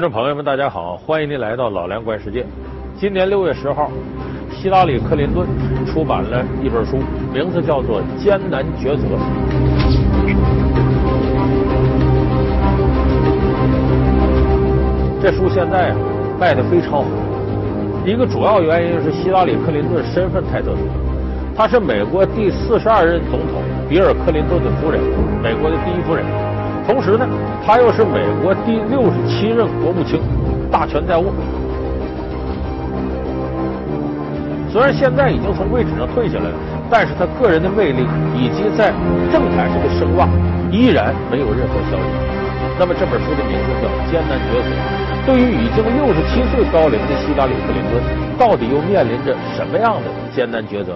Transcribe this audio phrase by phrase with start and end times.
[0.00, 2.42] 观众朋友们，大家好，欢迎您来到老梁观世界。
[2.96, 3.90] 今年六月十号，
[4.50, 5.46] 希拉里·克林顿
[5.84, 7.00] 出版了一本书，
[7.34, 9.04] 名字叫做《艰难抉择》。
[15.20, 15.94] 这书现在
[16.40, 17.04] 卖的非常好，
[18.06, 20.78] 一个主要原因是希拉里·克林顿身份太特殊，
[21.54, 24.98] 她是美国第四十二任总统比尔·克林顿的夫人，
[25.42, 26.24] 美国的第一夫人。
[26.90, 27.24] 同时呢，
[27.64, 30.18] 他又是美国第六十七任国务卿，
[30.72, 31.30] 大权在握。
[34.68, 36.54] 虽然现在已经从位置上退下来了，
[36.90, 38.02] 但是他个人的魅力
[38.34, 38.90] 以及在
[39.30, 40.28] 政坛上的声望
[40.72, 42.10] 依然没有任何消减。
[42.76, 44.66] 那么这本书的名字叫《艰难抉择》。
[45.24, 48.02] 对于已经六十七岁高龄的希拉里·克林顿，
[48.36, 50.94] 到底又面临着什么样的艰难抉择？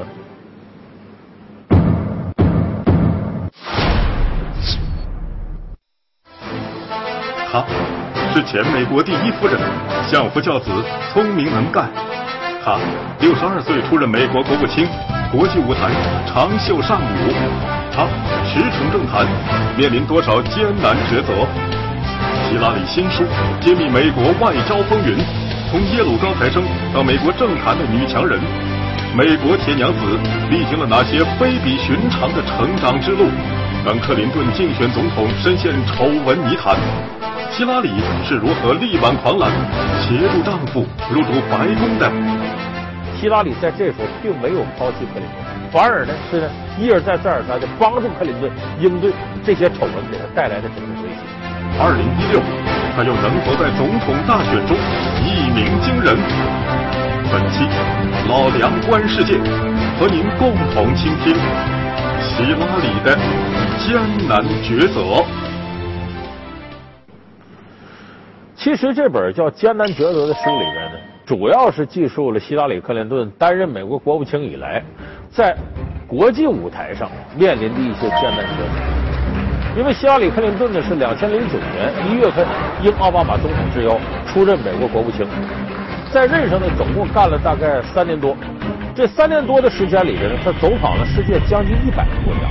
[7.55, 7.63] 她
[8.35, 9.57] 是前美国第一夫人，
[10.11, 10.73] 相夫教子，
[11.13, 11.89] 聪明能干。
[12.65, 12.75] 她
[13.21, 14.89] 六十二岁出任美国国务卿，
[15.31, 15.87] 国际舞台
[16.27, 17.31] 长袖善舞。
[17.95, 18.11] 她
[18.43, 19.25] 驰骋政坛，
[19.79, 21.47] 面临多少艰难抉择？
[22.51, 23.23] 希拉里新书
[23.61, 25.15] 揭秘美国外交风云，
[25.71, 26.61] 从耶鲁高材生
[26.93, 28.41] 到美国政坛的女强人，
[29.15, 30.01] 美国铁娘子
[30.51, 33.31] 历经了哪些非比寻常的成长之路？
[33.87, 36.75] 让克林顿竞选总统深陷丑闻泥潭，
[37.57, 37.89] 希拉里
[38.27, 39.49] 是如何力挽狂澜，
[40.03, 42.11] 协助丈夫入主白宫的？
[43.17, 49.13] 希拉里在这时候并没有抛弃克林顿，反而呢是呢一而再再而三的帮助克林顿应对
[49.47, 51.23] 这些丑闻给他带来的政治威胁。
[51.79, 52.43] 二零一六，
[52.97, 54.75] 他又能否在总统大选中
[55.23, 56.19] 一鸣惊人？
[57.31, 57.63] 本期
[58.27, 59.39] 老梁观世界
[59.95, 61.33] 和您共同倾听
[62.19, 63.15] 希拉里的
[63.79, 63.95] 艰
[64.27, 65.23] 难抉择。
[68.65, 70.93] 其实这本叫《艰难抉择》的书里边呢，
[71.27, 74.83] 主要是记述了希拉里·克林顿担任美国国务卿以来，
[75.29, 75.55] 在
[76.09, 79.79] 国际舞台上面临的一些艰难抉择。
[79.79, 82.47] 因为希拉里·克林顿呢是两千零九年一月份
[82.83, 85.27] 应奥巴马总统之邀出任美国国务卿，
[86.11, 88.35] 在任上呢总共干了大概三年多。
[88.95, 92.49] 这三年多的时间里边呢，他走访了世界将近一百个国家。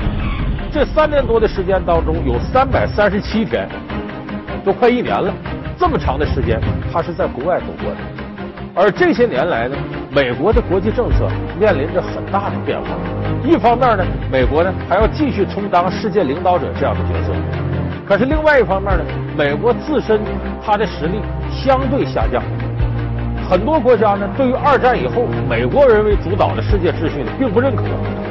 [0.72, 3.68] 这三年多的时间当中，有三百三十七天，
[4.64, 5.34] 都快一年了，
[5.84, 6.62] 这么长的时间，
[6.94, 7.98] 他是在国外度过的。
[8.74, 9.76] 而这些年来呢，
[10.16, 11.28] 美国的国际政策
[11.60, 12.96] 面临着很大的变化。
[13.44, 17.34] 一方面呢，美国呢还要继续充当世界领导者这样的角色，
[18.08, 19.04] 可是另外一方面呢，
[19.38, 20.22] 美国自身
[20.66, 21.20] 它的实力
[21.52, 22.42] 相对下降，
[23.50, 27.84] 很多国家呢对于二战以后美国人为主导的世界秩序呢并不认可，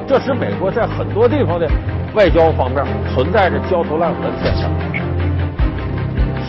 [0.06, 1.69] 这使美国在很多地方的
[2.14, 2.82] 外交方面
[3.14, 4.70] 存在着焦头烂额的现象。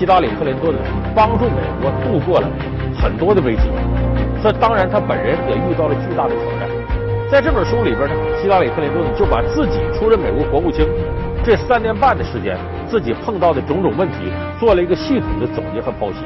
[0.03, 0.75] 希拉里·克林顿
[1.16, 2.47] 帮助美国度过了
[2.94, 3.62] 很多的危机，
[4.44, 6.69] 这当然他本人也遇到了巨大的挑战。
[7.31, 10.86] 在这本书里边呢，希拉里·克林顿就把自己出任美国国务卿
[11.41, 16.20] 这三年半的时间，自己碰到的种种问题，做了一个系统的总结和剖析。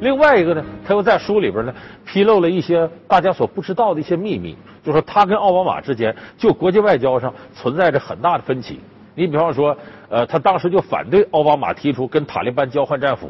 [0.00, 1.74] 另外一个呢，他又在书里边呢
[2.06, 8.80] 披露了一些大家所不知道的一些秘密，就说他跟奥巴马之间就国际外交上存在着很大的分歧。
[9.16, 9.76] 你比方说，
[10.14, 13.28] 呃，他当时就反对奥巴马提出跟塔利班交换战俘。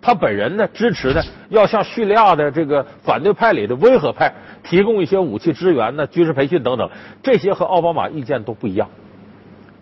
[0.00, 4.32] 他本人呢，支持呢，要向叙利亚的这个反对派里的温和派
[4.62, 6.88] 提供一些武器支援呢、军事培训等等，
[7.24, 8.88] 这些和奥巴马意见都不一样。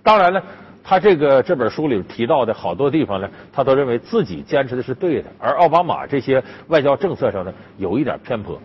[0.03, 0.43] 当然了，
[0.83, 8.59] 他这个这本书里提到的好多地方呢，他都认为自己坚持的是对的，而奥巴马这些外交政策上呢，有一点偏颇。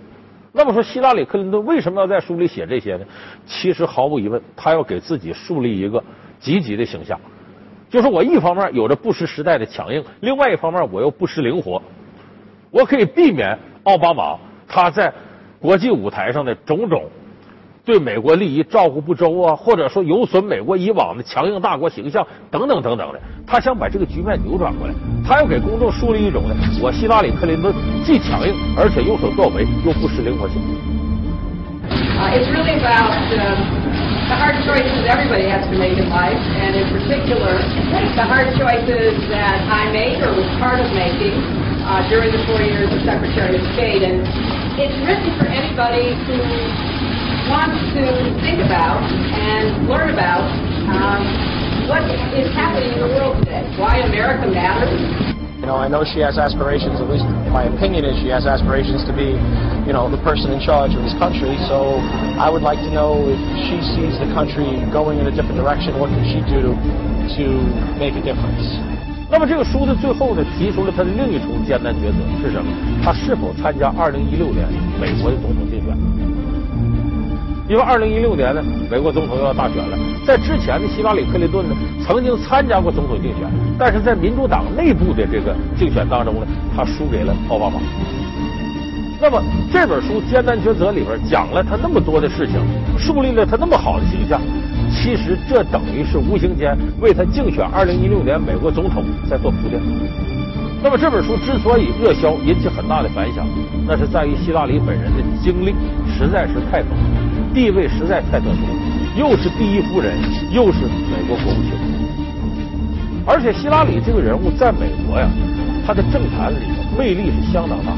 [0.54, 3.06] 那么说，希拉里·克林顿为什么要在书里写这些呢？
[3.46, 6.02] 其实毫无疑问，他要给自己树立一个
[6.40, 7.20] 积极的形象。
[7.96, 11.82] 就是我一方面有着不失时代的强硬，另外一方面我又不失灵活，
[12.70, 14.38] 我可以避免奥巴马
[14.68, 15.14] 他在
[15.62, 17.06] 国际舞台上的种种
[17.86, 23.22] 对美国利益照顾不周啊，或者说有损美国以往的强硬大国形象等等等等的。
[23.48, 24.94] 他想把这个局面扭转过来，
[25.26, 30.60] 他要给公众树立一种呢，我希拉里·克林顿既强硬而且有所作为又不失灵活性。
[33.30, 33.85] the
[34.34, 37.62] hard choices everybody has to make in life, and in particular,
[38.18, 41.38] the hard choices that I made or was part of making
[41.86, 44.02] uh, during the four years of Secretary of State.
[44.02, 44.26] And
[44.82, 46.42] it's written for anybody who
[47.54, 48.04] wants to
[48.42, 50.50] think about and learn about
[50.90, 51.22] um,
[51.86, 52.02] what
[52.34, 56.39] is happening in the world today, why America matters, you know, I know she has
[56.39, 59.37] aspirations, at least my opinion is she has aspirations to be,
[59.85, 61.57] you know, the person in charge of this country.
[61.69, 62.01] So
[62.41, 63.39] I would like to know if
[63.69, 67.45] she sees the country going in a different direction, what can she do to
[68.01, 68.81] make a difference?
[69.33, 72.73] 那么这个书的最后呢，提出了他的另一重艰难抉择是什么？
[73.05, 74.67] 他是否参加二零一六年
[75.01, 75.97] 美国的总统竞选？
[77.68, 79.98] 因为二零一六年呢，美国总统要大选了。
[80.26, 81.76] 在之前的希拉里·克林顿呢，
[82.06, 87.80] 曾经参加过总统竞选，但是在民主党内部的这个竞选当中呢，他输给了奥巴马。
[89.20, 89.42] 那么
[89.74, 92.60] 这本书《艰难抉择》里边讲了他那么多的事情，
[93.00, 94.40] 树立了他那么好的形象。
[94.92, 99.82] 其实这等于是无形间为他竞选二零一六年美国总统在做铺垫。
[100.84, 103.48] 那么这本书之所以热销，引起很大的反响，
[103.88, 105.74] 那是在于希拉里本人的经历
[106.08, 107.25] 实在是太丰富，
[107.56, 110.14] 地位实在太特殊，又是第一夫人，
[110.52, 111.72] 又是美国国务卿。
[113.26, 115.26] 而且希拉里这个人物在美国呀，
[115.88, 117.94] 他的政坛里头魅力是相当大，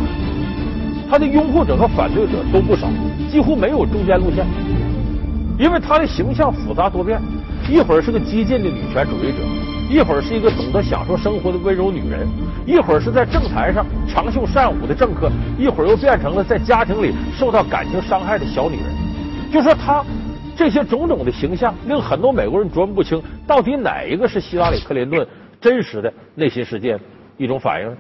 [1.09, 2.88] 他的拥护者和反对者都不少，
[3.31, 4.45] 几乎没有中间路线。
[5.57, 7.19] 因为她的形象复杂多变，
[7.68, 9.38] 一会儿是个激进的女权主义者，
[9.89, 12.27] 一会儿是一个懂得享受生活的温柔女人，
[12.63, 19.06] 一会儿是在政坛上长袖善舞的政客，一会儿又变成了在家庭里受到感情伤害的小女人。
[19.52, 20.04] 就说他
[20.56, 25.26] 这些种种的形象，令很多美国人琢磨不清，到底哪一个是希拉里·克林顿
[25.62, 27.00] 真实的内心世界
[27.38, 27.98] 一种反应。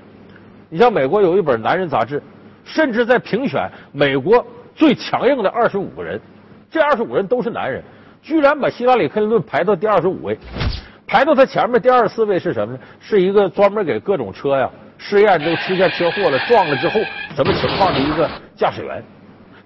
[0.69, 2.21] 你像美国有一本男人杂志，
[2.65, 4.45] 甚至在评选美国
[4.75, 6.19] 最强硬的二十五个人。
[6.69, 7.81] 这二十五人都是男人，
[8.21, 10.37] 居然把希拉里·克林顿排到第二十五位，
[11.07, 12.79] 排到他前面第二十四位是什么呢？
[12.99, 16.99] 是一个专门给各种车呀试验都出现车祸了撞了之后
[17.35, 19.01] 什么情况的一个驾驶员。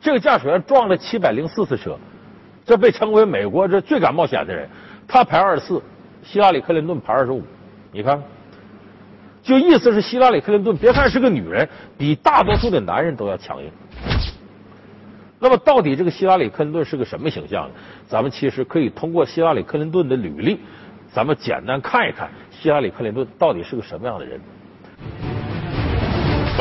[0.01, 1.95] 这个驾驶员撞了七百零四次车，
[2.65, 4.67] 这被称为美国这最敢冒险的人。
[5.07, 5.81] 他排二十四，
[6.23, 7.43] 希拉里·克林顿排二十五。
[7.91, 8.21] 你看，
[9.43, 13.69] 就意思是希拉里·克林顿别看是个女人，比大多数的男人都要强硬。
[15.37, 17.75] 那么，到底这个希拉里·克林顿是个什么形象呢？
[18.07, 20.59] 咱们其实可以通过希拉里·克林顿的履历，
[21.11, 24.39] 咱们简单看一看希拉里·克林顿到底是个什么样的人。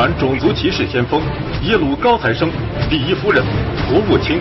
[0.00, 1.20] 反种族歧视先锋，
[1.60, 2.48] 耶鲁高材生，
[2.88, 3.44] 第一夫人，
[3.86, 4.40] 国务卿。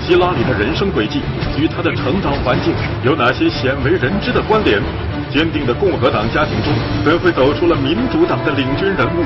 [0.00, 1.20] 希拉里的人生轨迹
[1.58, 2.72] 与她的成长环境
[3.04, 4.80] 有哪些鲜为人知的关联？
[5.28, 6.72] 坚定的共和党家庭中，
[7.04, 9.20] 怎会走出了民主党的领军人物？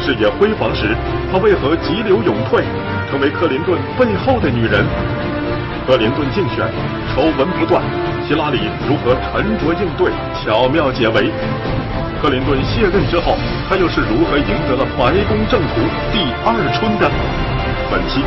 [0.00, 0.96] 事业辉煌时，
[1.30, 2.64] 她为何急流勇退？
[3.10, 4.82] 成为克林顿背后的女人，
[5.86, 6.64] 克林顿竞选
[7.12, 7.84] 丑闻不断，
[8.32, 10.10] 希拉里如何沉着应对，
[10.42, 11.30] 巧妙解围？
[12.18, 13.36] 克林顿卸任之后，
[13.68, 15.74] 他又是如何赢得了白宫正途
[16.10, 17.10] 第二春的？
[17.90, 18.24] 本期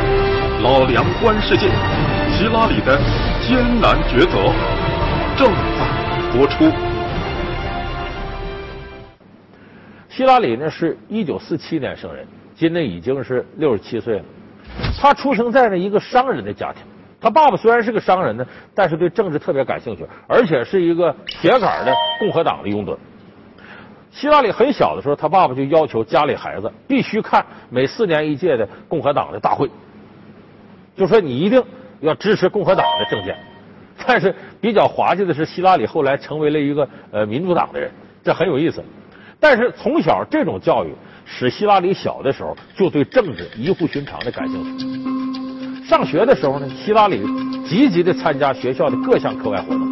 [0.62, 1.66] 老梁观世界，
[2.38, 2.96] 希拉里的
[3.42, 4.54] 艰难抉择
[5.36, 6.70] 正在播出。
[10.08, 12.24] 希拉里呢，是一九四七年生人，
[12.54, 14.24] 今年已经是六十七岁了。
[14.96, 16.82] 他出生在了一个商人的家庭，
[17.26, 22.96] 他爸爸虽然是个商人呢，但是对政治特别感兴趣，而且是一个铁杆的共和党的拥趸。
[24.12, 29.68] 希拉里很小的时候，他爸爸就要求家里孩子必须看每四年一届的共和党的大会，
[30.96, 31.60] 就说你一定
[31.98, 33.36] 要支持共和党的政见。
[34.06, 37.90] 但是比较滑稽的是，希拉里后来成为了一个呃民主党的人，
[38.22, 38.80] 这很有意思。
[39.40, 40.94] 但是从小这种教育。
[41.28, 45.75] 使希拉里小的时候就对政治异乎寻常的感兴趣。
[45.88, 47.22] 上学的时候呢，希拉里
[47.64, 49.86] 积极的参加学校的各项课外活动，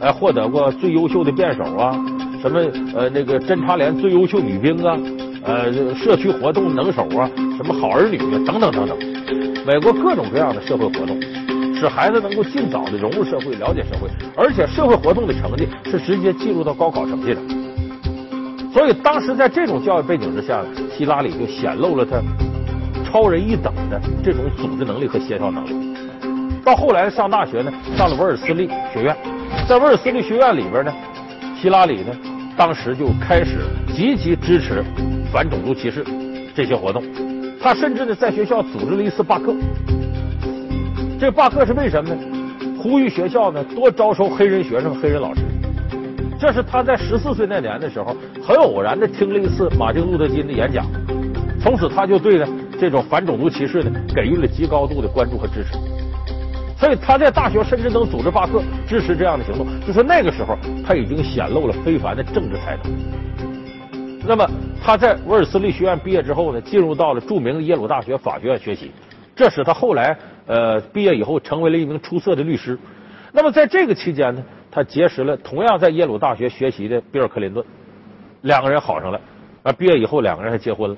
[0.00, 1.98] 哎，获得过最优秀的辩手啊，
[2.42, 2.60] 什么
[2.94, 4.98] 呃那个侦察连最优秀女兵啊，
[5.44, 8.98] 呃社区活动能手啊，什么好儿女啊等等等等，
[9.66, 11.18] 美国各种各样的社会活动，
[11.74, 17.40] 使孩子能够尽早的融入社会、了解社会，而且社会活动的成绩是直接进入到高考成绩的。
[18.74, 20.62] 所以当时在这种教育背景之下，
[20.94, 22.20] 希拉里就显露了他
[23.10, 25.96] 超人一等的这种组织能力和协调能力。
[26.62, 29.16] 到后来上大学呢，上了威尔斯利学院，
[29.66, 30.92] 在威尔斯利学院里边呢，
[31.58, 32.12] 希拉里呢
[32.54, 33.60] 当时就开始
[33.94, 34.84] 积极支持
[35.32, 36.04] 反种族歧视
[36.54, 37.02] 这些活动。
[37.60, 39.54] 他甚至呢在学校组织了一次罢课。
[41.18, 42.20] 这罢课是为什么呢？
[42.78, 45.40] 呼吁学校呢多招收黑人学生、黑人老师。
[46.38, 48.14] 这是他在十四岁那年的时候，
[48.46, 50.86] 很偶然的听了一次马丁路德金的演讲，
[51.60, 52.46] 从此他就对呢
[52.78, 55.72] 这种反种族歧视呢给予了极高度的关注和支持。
[56.78, 59.66] 所以他在大学甚至能组织罢课，支持这样的行动。
[59.86, 60.56] 就说那个时候
[60.86, 62.84] 他已经显露了非凡的政治才能。
[64.26, 64.48] 那么
[64.80, 68.92] 他在威尔斯利学院毕业之后呢，进入到了著名的耶鲁大学法学院学习，
[69.34, 70.16] 这使他后来
[70.46, 72.78] 呃毕业以后成为了一名出色的律师。
[73.32, 74.42] 那么在这个期间呢？
[74.70, 77.64] 他结识了同样在耶鲁大学学习的比尔·克林顿，
[78.42, 79.18] 两个人好上了，
[79.62, 80.96] 而毕业以后两个人还结婚了。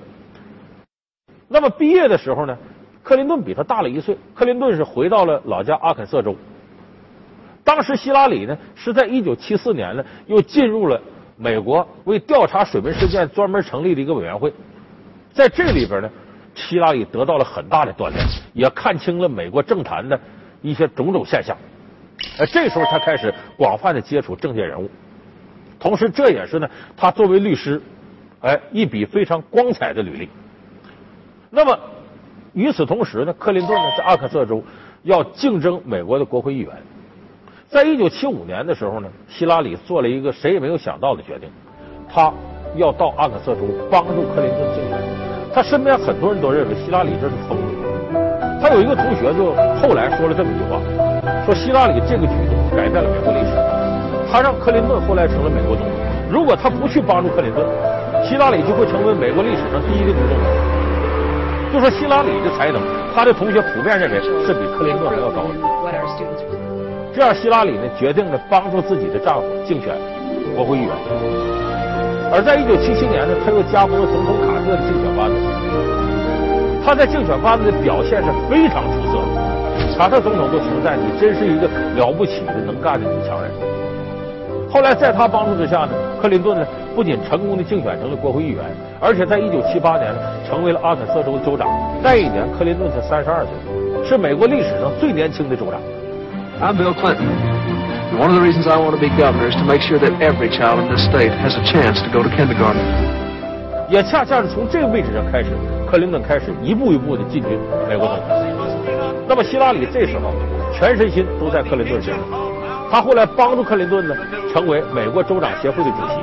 [1.52, 2.57] 那么毕业的时候呢，
[3.02, 6.37] 克林顿比他大了一岁，克林顿是回到了老家阿肯色州。
[7.64, 11.00] 当时希拉里呢是在一九七四年呢又进入了
[11.37, 14.52] 美国为调查水门事件专门成立的一个委员会，
[15.33, 16.09] 在这里边呢，
[16.54, 20.19] 希拉里得到了很大的锻炼，也看清了美国政坛的
[20.62, 21.57] 一些种种现象。
[22.38, 24.88] 呃，这时候他开始广泛的接触政界人物，
[25.80, 27.83] 同时这也是呢，他作为律师，
[28.40, 30.28] 哎，一笔非常光彩的履历。
[31.50, 31.76] 那么
[32.52, 34.62] 与此同时呢，克林顿呢在阿肯色州
[35.02, 36.71] 要竞争美国的国会议员。
[37.69, 41.49] 在一九七五年的时候呢，希拉里做了一个谁也没有想到的决定，
[42.09, 42.33] 他
[42.76, 44.99] 要到阿肯色州帮助克林顿竞选。
[45.52, 47.75] 他身边很多人都认为希拉里这是疯子。
[48.62, 49.52] 他有一个同学就
[49.83, 50.78] 后来说了这么一句话，
[51.45, 53.54] 说希拉里这个举动改变了美国历史，
[54.30, 55.95] 他让克林顿后来成了美国总统。
[56.30, 57.66] 如果他不去帮助克林顿，
[58.23, 60.80] 希拉里就会成为美国历史上第一个女总统。
[61.73, 62.83] 就说希拉里的才能，
[63.15, 65.55] 他的同学普遍认为是比克林顿还要高的。
[67.15, 69.95] 这样，希拉里呢决定了帮助自己的丈夫竞选
[70.57, 70.91] 国会议员。
[72.33, 75.37] 而在一九七七年呢，他又加盟了总统卡特的竞选班子。
[76.83, 83.50] 他在竞选班子的表现是非常出色的，卡特总统都称赞你真是一个了不起的能干的女强人。
[84.71, 85.91] 后来在他帮助之下呢，
[86.23, 86.67] 克林顿呢
[87.00, 88.62] 不仅成功的竞选成了国会议员，
[89.00, 90.12] 而且在一九七八年
[90.47, 91.66] 成为了阿肯色州的州长。
[92.02, 95.80] 那一年，克林顿才三十二岁，是美国历史上最年轻的州长。
[96.61, 97.25] I'm Bill Clinton.
[98.21, 100.50] One of the reasons I want to be governor is to make sure that every
[100.52, 102.85] child in this state has a chance to go to kindergarten.
[103.88, 105.57] 也恰恰是从这个位置上开始，
[105.90, 108.26] 克林顿开始一步一步的进军美国总统。
[109.26, 110.35] 那么希拉里这时候
[110.78, 112.23] 全身心都在克林顿身上。
[112.90, 114.14] 他后来帮助克林顿呢
[114.52, 116.21] 成为美国州长协会的主席，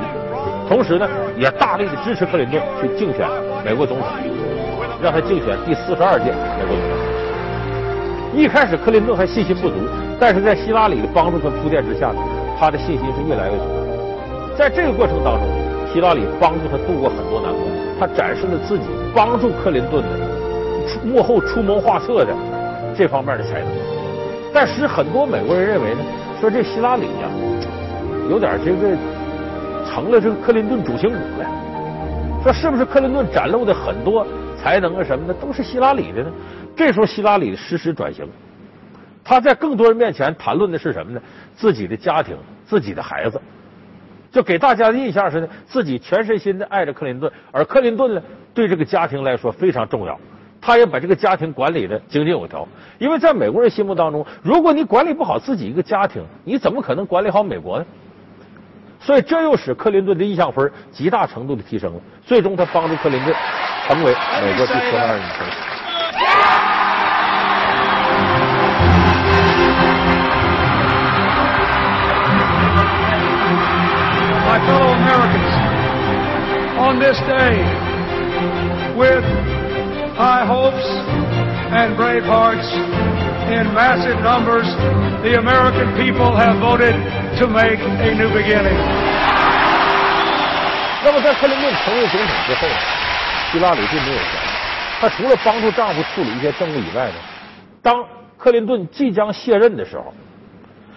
[0.68, 3.26] 同时呢也大力的支持克林顿去竞选
[3.64, 4.06] 美国总统，
[5.02, 6.98] 让他竞选第四十二届美国总统。
[8.36, 9.74] 一开始克林顿还信心不足，
[10.20, 12.12] 但是在希拉里的帮助和铺垫之下，
[12.60, 13.64] 他的信心是越来越足。
[14.56, 15.48] 在这个过程当中，
[15.90, 17.62] 希拉里帮助他度过很多难关，
[17.98, 18.84] 他展示了自己
[19.14, 20.08] 帮助克林顿的
[21.02, 22.34] 幕后出谋划策的
[22.94, 23.68] 这方面的才能。
[24.52, 26.00] 但是很多美国人认为呢，
[26.40, 27.26] 说这希拉里呀，
[28.28, 28.94] 有点这个
[29.88, 31.46] 成了这个克林顿主心骨了。
[32.42, 34.26] 说是不是克林顿展露的很多
[34.56, 36.30] 才能啊什么的都是希拉里的呢？
[36.76, 38.24] 这时候，希拉里实施转型，
[39.24, 41.20] 他在更多人面前谈论的是什么呢？
[41.56, 43.40] 自己的家庭，自己的孩子，
[44.30, 48.22] 就给大家的印象是呢，自己全身心的爱着克林顿，而克林顿呢，
[48.54, 50.16] 对这个家庭来说非常重要，
[50.60, 52.66] 他也把这个家庭管理的井井有条。
[52.98, 57.86] 因为在美国人心目当中，如果你管理不好自己一个家庭，你怎么可能管理好美国呢？
[58.99, 61.99] 所以，这又使克林顿的印象分极大程度的提升了。
[62.25, 63.35] 最终，他帮助克林顿
[63.87, 65.55] 成为美国第十二任总统。
[74.53, 75.53] my fellow Americans,
[76.77, 77.57] on this day,
[78.95, 79.23] with
[80.15, 80.85] high hopes
[81.73, 82.69] and brave hearts,
[83.49, 84.67] in massive numbers,
[85.23, 86.93] the American people have voted
[87.38, 88.74] to make a new beginning.
[91.04, 92.66] 那么，在克林顿成为总统之后，
[93.52, 94.48] 希拉里并没有闲着。
[95.00, 97.14] 她除了帮助丈夫处理一些政务以外呢，
[97.80, 98.04] 当
[98.36, 100.12] 克林顿即将卸任的时候，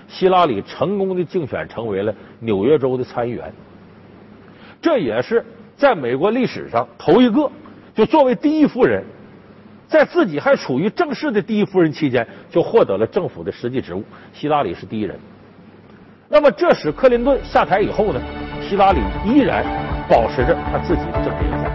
[0.07, 3.53] 希拉里成功的竞选成为了纽约州的参议员，
[4.81, 5.45] 这也是
[5.77, 7.51] 在美国历史上头一个，
[7.93, 9.03] 就作为第一夫人，
[9.87, 14.03] 在自己还处于正式的第一夫人期间就获得了政府的实际职务。
[14.33, 15.19] 希拉里是第一人。
[16.33, 18.21] 那么这使克林顿下台以后呢，
[18.61, 19.65] 希拉里依然
[20.07, 21.69] 保持着他自己的政治影响。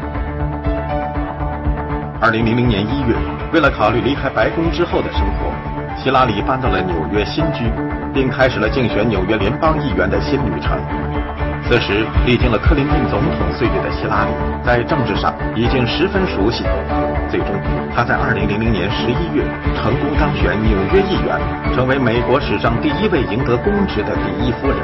[2.23, 3.15] 二零零零年一月，
[3.53, 5.53] 为了考虑离开白宫之后的生活，
[6.03, 7.71] 希拉里搬到了纽约新居。
[8.17, 10.81] 并开始了竞选纽约联邦议员的新旅程。
[11.69, 14.31] 此时，历经了克林顿总统岁月的希拉里，
[14.65, 16.65] 在政治上已经十分熟悉。
[17.29, 17.49] 最终，
[17.95, 21.39] 他在2000年11月成功当选纽约议员，
[21.75, 24.79] 成为美国史上第一位赢得公职的第一夫人。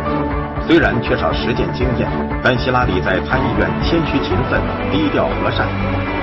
[0.66, 2.08] 虽然缺少实践经验，
[2.42, 5.66] 但希拉里在参议院谦虚勤奋、低调和善。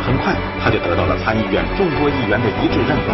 [0.05, 0.33] 很快，
[0.63, 3.13] 他就得到了参议院众多议员的一致认可，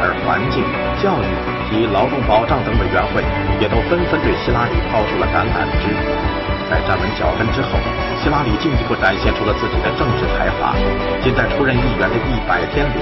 [0.00, 0.62] 而环境、
[1.02, 1.54] 教育。
[1.70, 3.24] 及劳动保障等委员会
[3.58, 6.43] 也都纷纷对希拉里抛出了橄榄枝。
[6.70, 7.78] 在站稳脚跟之后，
[8.22, 10.74] 希拉里进一步展现出了自己的政治才华。
[11.22, 13.00] 仅在出任议员的一百天里，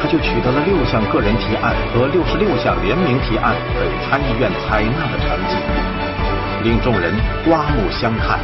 [0.00, 5.56] 他就取得了六项个人提案和六十六项联名提案被参议院采纳的成绩，
[6.62, 7.12] 令众人
[7.44, 8.38] 刮目相看。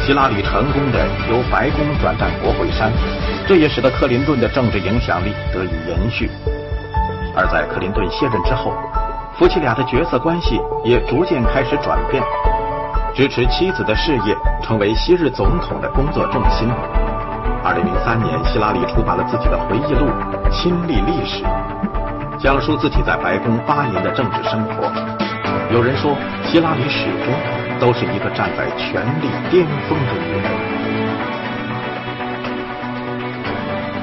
[0.00, 2.92] 希拉里成功的由白宫转战国会山，
[3.46, 6.28] 这也使得克林顿的政治影响力得以延续。
[7.34, 8.74] 而在克林顿卸任之后，
[9.38, 12.22] 夫妻俩的角色关系也逐渐开始转变。
[13.16, 16.68] 支持妻子的事业，成为昔日总统的工作重心。
[17.64, 20.04] 二零零三年，希拉里出版了自己的回忆录
[20.50, 21.42] 《亲历历史》，
[22.36, 24.92] 讲述自己在白宫八年的政治生活。
[25.72, 27.32] 有人说，希拉里始终
[27.80, 30.44] 都是一个站在权力巅峰的女人。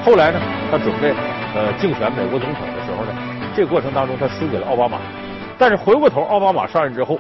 [0.04, 0.40] 后来呢，
[0.72, 1.14] 他准备
[1.54, 3.14] 呃竞选美国总统的时候呢，
[3.56, 4.98] 这过程当中他输给了奥巴马，
[5.56, 7.20] 但是回过头奥巴马上任之后，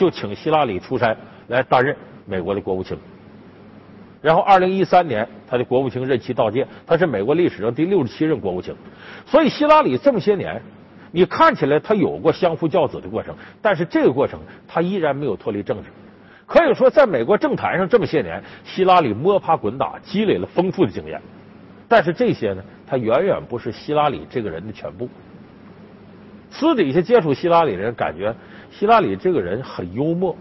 [0.00, 1.14] 就请希拉里出山
[1.48, 2.96] 来担任美国的国务卿。
[4.22, 8.74] 然后，二零一三年，他的国务卿任期到届，他是美国历史上第六十七任国务卿。
[9.26, 10.62] 所以，希拉里这么些年，
[11.12, 15.90] 你看起来他有过相夫教子的过程，但是这个过程他依然没有脱离政治。
[16.46, 21.20] 可以说，在美国政坛上这么些年，希拉里摸爬滚打，积累了丰富的经验。
[21.86, 25.06] 但是这些呢，他远远不是希拉里这个人的全部。
[26.50, 28.34] 私底下接触希拉里的人，感觉
[28.70, 30.36] 希拉里这个人很幽默，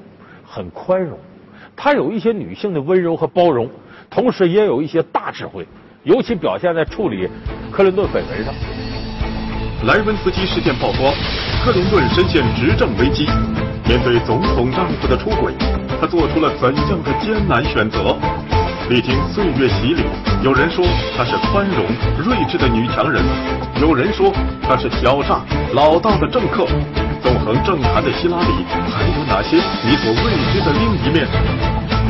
[0.45, 1.17] 很宽容。
[1.75, 3.69] 她有一些女性的温柔和包容，
[4.09, 5.67] 同时也有一些大智慧，
[6.03, 7.27] 尤其表现在处理
[7.71, 8.53] 克林顿绯闻上。
[9.85, 11.13] 莱文斯基事件曝光，
[11.63, 13.25] 克林顿深陷执政危机。
[13.87, 15.53] 面对总统丈夫的出轨，
[15.99, 18.15] 她做出了怎样的艰难选择？
[18.89, 20.03] 历经岁月洗礼，
[20.43, 20.85] 有人说
[21.17, 21.85] 她是宽容
[22.23, 23.23] 睿智的女强人，
[23.81, 24.31] 有人说
[24.61, 25.41] 她是狡诈
[25.73, 26.67] 老道的政客。
[27.21, 31.27] 纵横政坛的希拉里，还有哪些你所未知的另一面？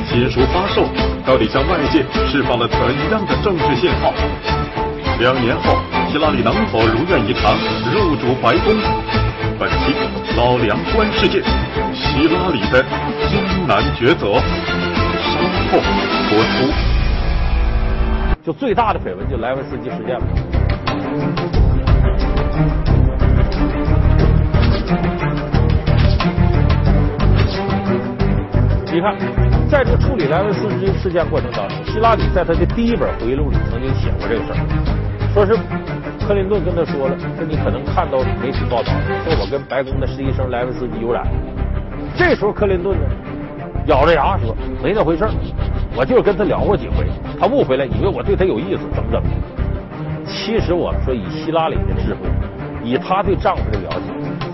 [0.07, 0.85] 新书发售，
[1.25, 2.77] 到底向外界释放了怎
[3.11, 4.13] 样的政治信号？
[5.19, 5.75] 两年后，
[6.11, 7.53] 希拉里能否如愿以偿
[7.93, 8.75] 入主白宫？
[9.59, 9.93] 本期
[10.37, 11.43] 老梁观世界，
[11.93, 12.83] 希拉里的
[13.27, 15.39] 艰难抉择，稍
[15.71, 15.79] 后
[16.29, 16.71] 播出。
[18.43, 20.23] 就最大的绯闻，就莱文斯基事件了。
[28.91, 29.15] 你看，
[29.69, 34.57] 在这处理莱文斯基事件过程当中，希拉里在他的第一本回忆录里曾经写过这个事儿，
[35.31, 35.55] 说是
[36.25, 38.91] 克林顿跟他说了，说你可能看到媒体报道，
[39.23, 41.23] 说我跟白宫的实习生莱文斯基有染。
[42.17, 43.05] 这时候克林顿呢，
[43.85, 45.23] 咬着牙说没那回事
[45.95, 47.05] 我就是跟他聊过几回，
[47.39, 49.29] 他误会了，以为我对他有意思，怎么怎么。
[50.25, 52.27] 其实我们说，以希拉里的智慧，
[52.83, 53.78] 以她对丈夫的，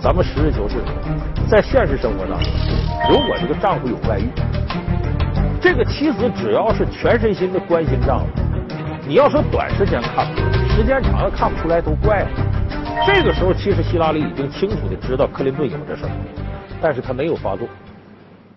[0.06, 0.76] 咱们实事求是，
[1.50, 2.48] 在现实生活当中。
[3.10, 4.30] 如果这个丈夫有外遇，
[5.60, 8.28] 这个妻子只要是全身心的关心丈夫，
[9.08, 12.30] 你要说短时间看不出来，时间长了看不出来都怪了。
[13.08, 16.04] 这个时候，其实希拉里已经清楚的知道克林顿有这事，
[16.80, 17.68] 但是他没有发作。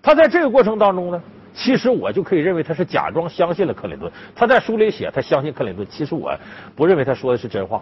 [0.03, 1.23] 他在这个过程当中呢，
[1.55, 4.13] 其实我就可以认为他是假装相信了克林顿。
[4.37, 6.31] 他在书里写他相信克林顿，其实我
[6.77, 7.81] 不认为他说的是真话。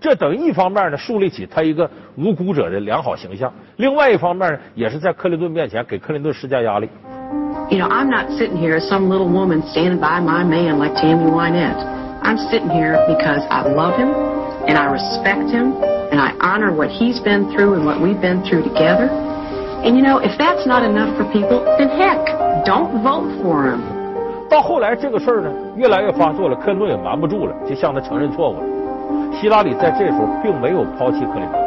[0.00, 6.88] 这等一方面呢，树立起他一个无辜者的良好形象；另外一方面呢，也是在克林顿面前给克林顿施加压力。
[7.70, 11.30] You know, I'm not sitting here as some little woman standing by my man like Tammy
[11.30, 11.82] Wynette.
[12.22, 14.12] I'm sitting here because I love him
[14.66, 15.72] and I respect him
[16.12, 19.08] and I honor what he's been through and what we've been through together.
[19.82, 23.80] And you know, if that's not enough for people, then heck, don't vote for him.
[24.48, 28.75] 到后来这个事儿呢，越来越发作了，克林顿也瞒不住了，就向他承认错误了。
[29.32, 31.60] 希拉里在这时候并没有抛弃克林顿，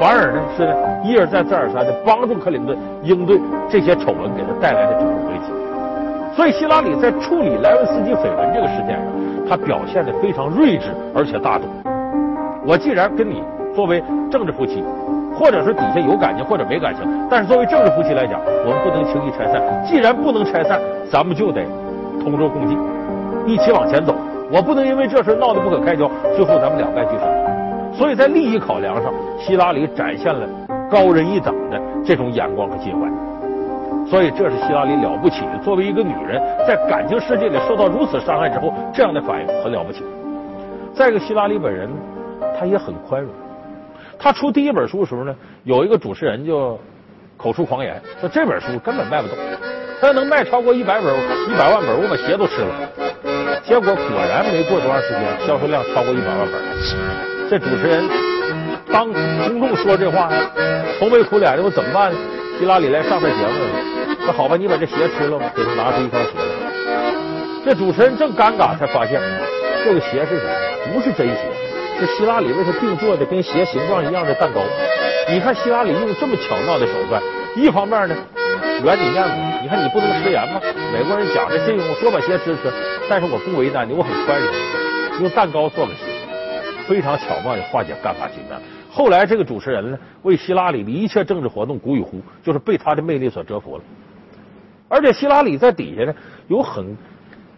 [0.00, 0.66] 反而呢是
[1.04, 5.52] 一而再再而三的帮助克林顿应对这些丑闻给他带来的种种危机。
[6.34, 9.04] 所以希拉里在处理莱文斯基绯闻这个事件上，
[9.48, 11.64] 他表现的非常睿智而且大度。
[12.66, 13.42] 我既然跟你
[13.74, 14.82] 作为政治夫妻，
[15.34, 19.62] 或者是底下有感情或者没感情，但是作为政治夫妻来讲，我们不能轻易拆散。
[19.86, 20.80] 既然不能拆散，
[21.10, 21.62] 咱们就得
[22.22, 22.76] 同舟共济，
[23.46, 24.14] 一起往前走。
[24.52, 27.28] 我不能因为这事闹得不可开交，最后咱们两败俱伤。
[27.94, 30.48] 所以在利益考量上，希拉里展现了
[30.90, 33.08] 高人一等的这种眼光和襟怀。
[34.08, 35.58] 所以这是希拉里了不起的。
[35.62, 40.02] 作为一个女人，在感情世界里受到如此伤害之后，这样的反应很了不起。
[40.92, 41.88] 再一个，希拉里本人，
[42.58, 43.30] 她也很宽容。
[44.18, 45.32] 她出第一本书的时候呢，
[45.62, 46.76] 有一个主持人就
[47.36, 49.36] 口出狂言，说这本书根本卖不动。
[50.00, 51.14] 他要能卖超过一百本、
[51.48, 52.74] 一百万本，我把鞋都吃了。
[53.66, 56.60] 结果果然没过多长时间，销售量超过一百万本。
[57.48, 58.08] 这主持人
[58.92, 60.50] 当公众说这话呀，
[60.98, 62.12] 愁眉苦脸的，我怎么办？
[62.58, 66.44] 希拉里来上这节目了，那好吧，你把这鞋吃了吧，给他拿出一双鞋来。
[67.64, 69.20] 这主持人正尴尬，才发现
[69.84, 70.50] 这个鞋是什么？
[70.92, 71.38] 不是真鞋，
[72.00, 74.60] 是希拉里为他定做的跟鞋形状一样的蛋糕。
[75.32, 77.22] 你看希拉里用这么巧妙的手段，
[77.56, 78.16] 一方面呢。
[78.82, 80.60] 圆你面子，你看你不能食言吗？
[80.92, 82.72] 美国人讲这信用，说把鞋吃吃，
[83.08, 84.52] 但是我不为难你，我很宽容，
[85.20, 86.06] 用蛋糕做个鞋，
[86.86, 88.58] 非常巧妙的化解尴尬局面。
[88.90, 93.84] 后来这个主持人呢，为希拉里的一切政治活动鼓与呼，就是被他的魅力所折服了。
[94.88, 96.14] 而且希拉里在底下呢
[96.48, 96.96] 有很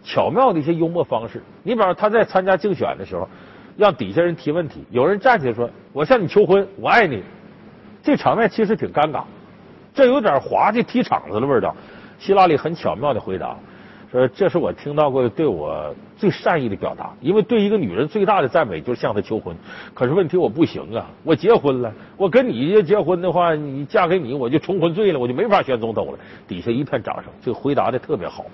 [0.03, 1.41] 巧妙的一些幽默方式。
[1.63, 3.27] 你比方他在参加竞选的时候，
[3.77, 7.23] 让底下人提问题，有人站起来说：“我向你求婚，我爱你。”
[8.03, 9.23] 这场面其实挺尴尬，
[9.93, 11.73] 这有点滑稽踢场子的味道。
[12.19, 13.55] 希拉里很巧妙的回答。
[14.11, 19.55] 说这是我听到过对我最善意的表达，因为对一个女人最大的赞美就是向她求婚。
[19.95, 26.19] 可是问题我不行啊，我结婚了，我跟你结婚的话，你嫁给你我就重婚罪了，我就没法选总统了。
[26.47, 28.45] 底下一片掌声，这个回答的特别好。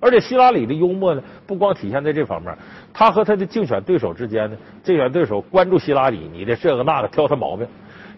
[0.00, 2.56] 而且希拉里的幽默呢，不光体现在这方面，
[2.94, 7.66] 他和他的竞选对手之间呢，竞选对手关注希拉里，你的这个那个挑他毛病。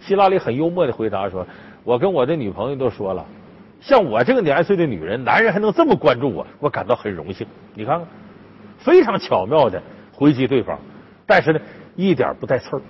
[0.04, 1.46] 希拉里很幽默的回答说
[1.84, 3.24] ：“我跟我的女朋友都说了。”
[3.80, 7.46] 像我这个年岁的女人，男人还能这么关注我，我感到很荣幸。
[7.74, 8.06] 你看看，
[8.78, 10.78] 非常巧妙的回击对方，
[11.26, 11.60] 但是呢，
[11.96, 12.82] 一点不带刺儿。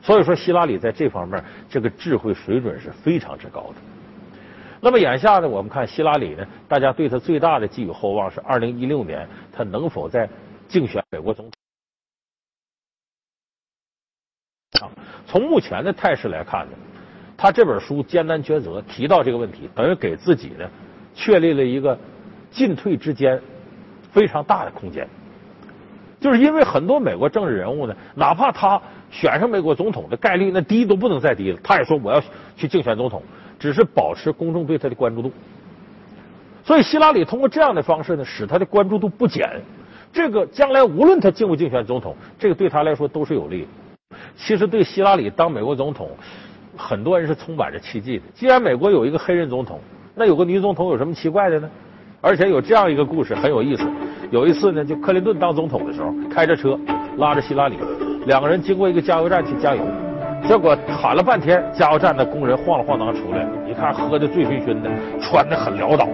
[0.00, 3.74] 所以说，希拉里在这方面这个智慧水准是非常之高的。
[4.80, 10.28] 那么眼下呢，我们看希拉里呢，大家对他最大的寄予厚望是二零一六年他能否在
[10.68, 11.61] 竞选美国总统。
[15.26, 16.72] 从目前的态势来看呢。
[17.34, 20.64] 他这本书艰难抉择提到这个问题，等于给自己呢
[21.12, 21.98] 确立了一个
[22.52, 23.40] 进退之间
[24.12, 25.08] 非常大的空间。
[26.20, 32.22] 就是因为很多美国政治人物呢，哪怕他选上美国总统的概率那低都不能再低了，他也说我要
[32.54, 33.20] 去竞选总统，
[33.58, 35.32] 只是保持公众对他的关注度。
[36.62, 39.50] 所以希拉里通过这样的方式呢，使他的关注度不减。
[40.12, 43.68] 这个将来无论他竞不竞选总统，这个对他来说都是有利的。
[44.36, 46.08] 其实对希拉里当美国总统。
[46.74, 48.24] 很多人是充满着奇迹的。
[48.32, 49.78] 既然美国有一个黑人总统，
[50.14, 51.68] 那有个女总统有什么奇怪的呢？
[52.22, 53.84] 而且有这样一个故事很有意思。
[54.30, 56.78] 有一次呢，就克林顿当总统的时候，开着车
[57.18, 57.76] 拉着希拉里，
[58.24, 59.82] 两个人经过一个加油站去加油，
[60.48, 64.90] 结果喊了半天，加油站的工人晃了晃荡出来，一看喝的醉醺醺的，
[65.20, 66.08] 穿的很潦倒。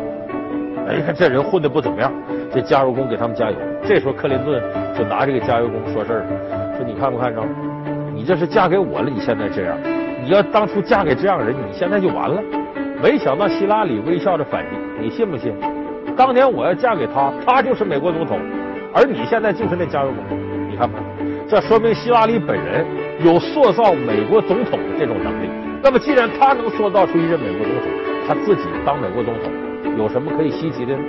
[0.89, 2.13] 哎，看这人混的不怎么样，
[2.53, 3.57] 这加油工给他们加油。
[3.85, 4.61] 这时候克林顿
[4.99, 7.43] 就拿这个加油工说事儿，说你看没看着？
[8.19, 9.79] 你这是嫁给我了，你现在这样。
[10.25, 12.43] 你要当初嫁给这样人，你现在就完了。
[13.01, 15.55] 没想到希拉里微笑着反击，你信不信？
[16.17, 18.41] 当年我要嫁给他，他就是美国总统，
[18.93, 20.37] 而你现在就是那加油工。
[20.69, 21.01] 你看看，
[21.49, 22.85] 这说明希拉里本人
[23.25, 25.49] 有塑造美国总统的这种能力。
[25.81, 27.85] 那么，既然他能塑造出一任美国总统，
[28.27, 29.53] 他自己当美国总统
[29.97, 31.03] 有什么可以稀奇的呢？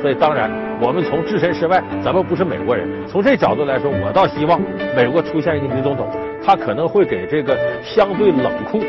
[0.00, 4.60] 所以，当然，我们从置身事外，咱们不是美国人，从这角度来说，我倒希望
[4.94, 6.06] 美国出现一个女总统。
[6.44, 8.80] 她可能会给这个相对冷酷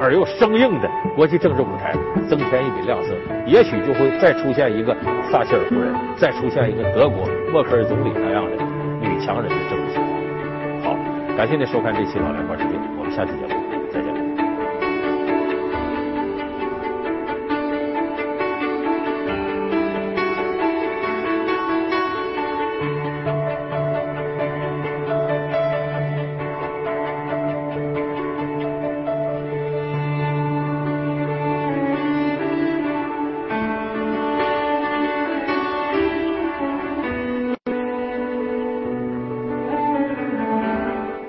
[0.00, 1.94] 而又生硬的国际政治舞台
[2.28, 3.14] 增添一笔亮色，
[3.46, 4.96] 也许就会再出现一个
[5.30, 8.56] 撒切尔夫人，再出现一个德国默克尔总理那样的
[9.00, 10.82] 女强人的政治形象。
[10.82, 10.96] 好，
[11.36, 13.59] 感谢您收看这期《老梁观世界》，我们下期节目。